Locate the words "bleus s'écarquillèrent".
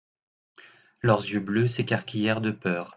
1.39-2.41